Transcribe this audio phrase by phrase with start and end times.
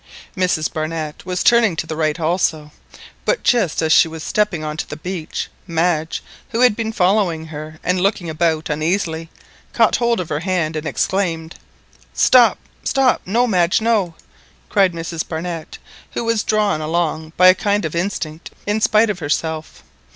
[0.35, 2.71] Mrs Barnett was turning to the right also,
[3.23, 7.45] but just as she was stepping on to the beach, Madge, who had been following
[7.45, 9.29] her and looking about uneasily,
[9.73, 11.53] caught hold of her hand, and exclaimed—
[12.15, 12.57] "Stop!
[12.83, 14.15] stop!" "No, Madge, no!"
[14.69, 15.77] cried Mrs Barnett,
[16.13, 19.83] who was drawn along by a kind of instinct in spite of herself.